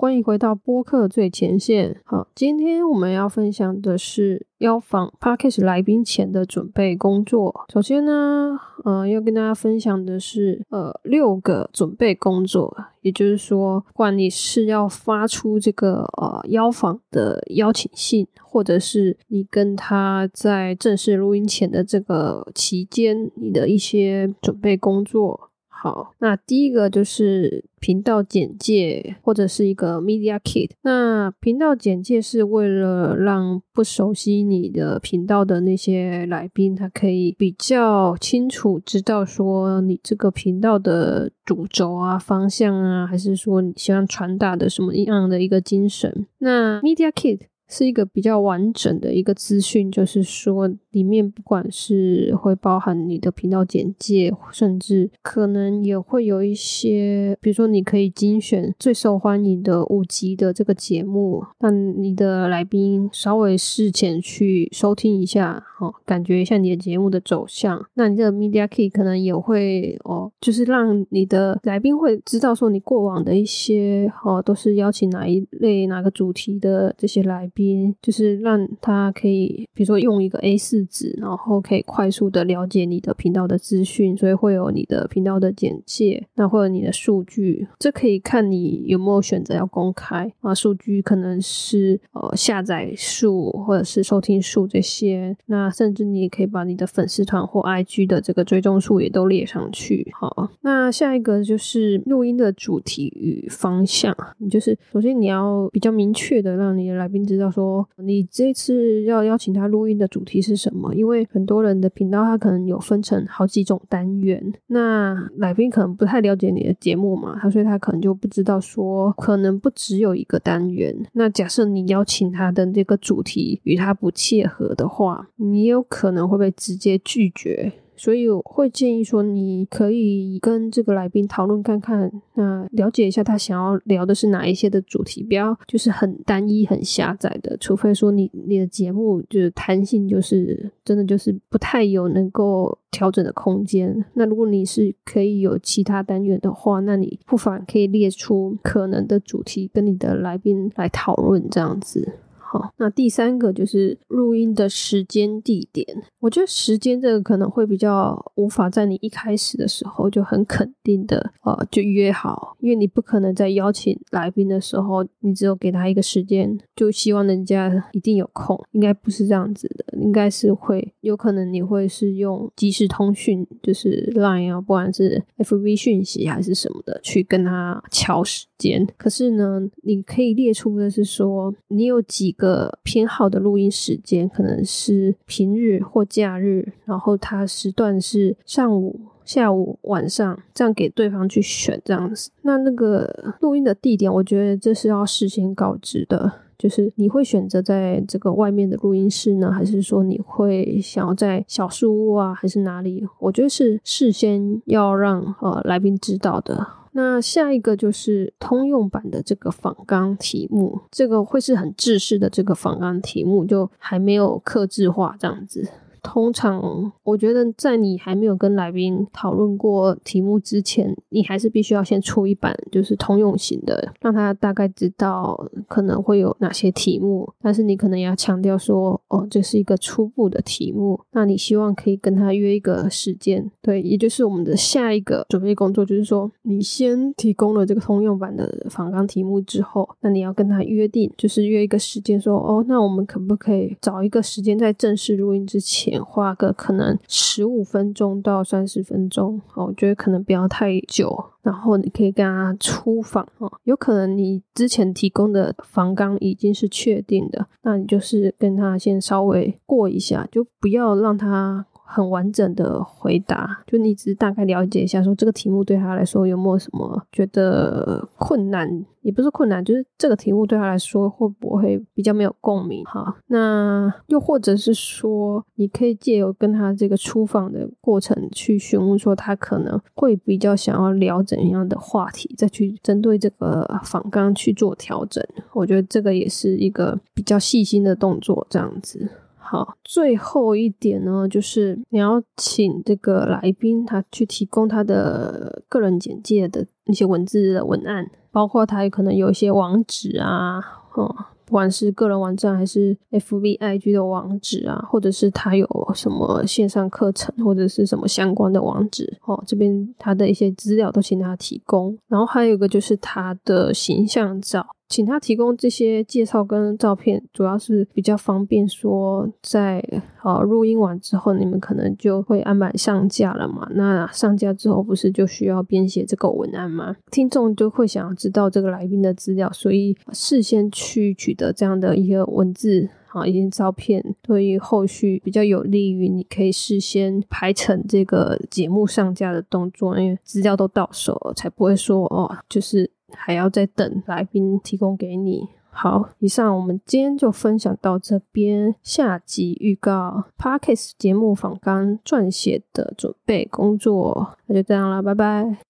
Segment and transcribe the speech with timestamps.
[0.00, 2.00] 欢迎回到播客最前线。
[2.06, 7.66] 好，今天我们要分享的是邀访 Parkes 来宾前的准备工作。
[7.70, 12.74] 首先呢，呃，要跟大家分享的是，呃，六个准备工作。
[13.02, 25.49] 也就是说，不管你是要发出这个呃邀访的邀请信，或者是你跟他在正式录音前的这个期间，你的一些准备工作。
[25.82, 30.72] 好，那第一个就是频道简介或者是一个 media kit。
[30.82, 46.26] 那频道简介是为了让不熟悉你的频道的那些来宾，他可以比较清楚知道说你这个频道的主轴啊、方向啊，还是说你希望传达的什么样的一个精神。
[46.40, 47.40] 那 media kit。
[47.70, 67.84] 是一个比较完整的一个资讯，就是说里面不管是会包含你的频道简介，甚至可能也会有一些，比如说你可以精选最受欢迎的五集的这个节目，让你的来宾稍微事前去收听一下，哦，感觉一下你的节目的走向。
[67.94, 77.94] 那你这个 media key 可能也会哦，就是让你的来宾会知道说你过往的一些哦，都是邀请哪一类哪个主题的这些来宾。
[78.02, 90.54] 就是让他可以，比如说用一个 A 四纸，然后可以快速的了解你的频道的资讯，所以会有你的频道的简介，那会有你的数据，这可以看你有没有选择要公开啊。
[90.54, 100.10] 数据可能是呃下载数或者是收听数这些，那甚至你也可以把你的粉丝团或 IG 的这个追踪数也都列上去。
[100.18, 107.50] 好，那下一个就是录音的主题与方向，你就是首先你要比较明确的让你的来宾知道。
[107.50, 110.94] 说你这次要邀请他录音的主题是什么？
[110.94, 120.96] 因为很多人的频道他可能有分成好几种单元，那来宾可能不太了解你的节目嘛，他所以他可能就不知道说可能不只有一个单元。
[121.12, 127.72] 那假设你邀请他的这个主题与他不切合的话，你也有可能会被直接拒绝。
[127.96, 137.54] 所以我会建议说，你可以跟这个来宾讨论看看，那了解一下他想要聊的是哪一些的主题，不要就是很单一、很狭窄的。
[137.58, 144.02] 除非说你你的节目就是弹性，就是真的就是不太有能够调整的空间。
[144.14, 152.14] 那如果你是可以有其他单元的话，那你不妨可以列出可能的主题，跟你的来宾来讨论这样子。
[152.52, 155.86] 好，那第三个就是录音的时间地点。
[156.18, 178.84] 我觉得时间这个可能会比较无法在你一开始的时候就很肯定的呃就约好，因为你不可能在邀请来宾的时候，你只有给他一个时间，就希望人家一定有空，应该不是这样子的，应该是会有可能你会是用即时通讯，就是 Line 啊，不管是 FB 讯息还是什么的，去跟他敲时间。
[178.96, 182.34] 可是呢，你可以列出的是说你有几。
[182.40, 192.30] 个偏好的录音时间可能是平日或假日，然后它时段是上午、下午、晚上，这样给对方去选这样子。
[192.42, 203.06] 那那个录音的地点，我觉得这是要事先告知的，就是你会选择在这个外面的录音室呢，还是说你会想要在小树屋啊，还是哪里？
[203.18, 206.66] 我觉得是事先要让呃来宾知道的。
[206.92, 215.68] 那下一个就是通用版的这个仿钢题目，这个会是很制式的这个仿钢题目，就还没有刻字化这样子。
[216.02, 227.30] 通常，我觉得在你还没有跟来宾讨论过题目之前，你还是必须要先出一版，就是通用型的，让他大概知道可能会有哪些题目。
[227.40, 231.00] 但是你可能要强调说，哦，这是一个初步的题目。
[231.12, 245.89] 那你希望可以跟他约一个时间，对，也就是我们的下一个准备工作，就是说你先提供了这个通用版的仿纲题目之后，那你要跟他约定，就是约一个时间，说，哦，那我们可不可以找一个时间在正式录音之前。
[245.98, 251.24] 花个可能十五分钟到三十分钟，哦，我觉得可能不要太久。
[251.42, 261.66] 然后你可以跟他出访，哦，有可能你之前提供的房刚已经是确定的，那你就是跟他先稍微过一下，就不要让他。
[261.92, 272.84] 很完整的回答，就你只大概了解一下，说这个题目对他来说有没有什么觉得困难，也不是困难，就是这个题目对他来说会不会比较没有共鸣？
[272.84, 285.24] 哈，那又或者是说，你可以借由跟他这个出访的过程去询问，说他可能会比较想要聊怎样的话题，再去针对这个访纲去做调整。
[285.52, 289.10] 我觉得这个也是一个比较细心的动作，这样子。
[289.50, 300.60] 好，最后一点呢，就是你要请这个来宾他去提供他的个人简介的一些文字的文案，包括他有可能有一些网址啊，
[300.94, 301.12] 哦，
[301.44, 305.66] 不管是个人网站还是 F B I G 的网址啊，或者是他有
[305.96, 311.98] 什么线上课程或者是什么相关的网址，哦，这边他的一些资料都请他提供。
[312.06, 314.64] 然后还有一个就是他的形象照。
[314.90, 319.80] 请他提供这些介绍跟照片，主要是比较方便说，在
[320.24, 323.68] 呃录音完之后，你们可能就会安排上架了嘛。
[323.72, 326.96] 那上架之后，不是就需要编写这个文案吗？
[327.12, 342.90] 听众就会想要知道这个来宾的资料，所以事先去取得这样的一个文字啊，一些照片，对于后续比较有利于你可以事先排成这个节目上架的动作，因为资料都到手了，才不会说哦，就是。
[343.16, 345.48] 还要再等来宾提供给你。
[345.72, 348.74] 好，以上我们今天就分享到这边。
[348.82, 355.60] 下集预告：Parkes 节目访纲撰写的准备工作，那就这样了，拜拜。